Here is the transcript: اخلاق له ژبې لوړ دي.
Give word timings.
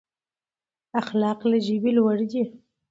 اخلاق 1.01 1.39
له 1.51 1.57
ژبې 1.65 1.91
لوړ 1.97 2.17
دي. 2.31 2.43